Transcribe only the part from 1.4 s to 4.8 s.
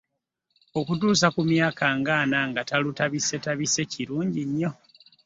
myaka nga ena nga talutabisetabise kirungi nnyo.